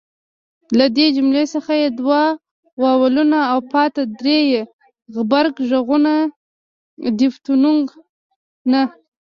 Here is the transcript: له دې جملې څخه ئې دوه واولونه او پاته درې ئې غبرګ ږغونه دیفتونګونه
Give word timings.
له 0.77 0.85
دې 0.95 1.07
جملې 1.15 1.43
څخه 1.53 1.71
ئې 1.81 1.87
دوه 1.99 2.21
واولونه 2.81 3.39
او 3.51 3.59
پاته 3.71 4.01
درې 4.19 4.39
ئې 4.51 4.61
غبرګ 5.13 5.55
ږغونه 5.69 6.13
دیفتونګونه 7.19 8.81